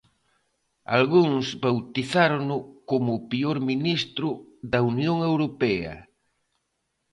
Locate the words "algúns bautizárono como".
0.97-3.09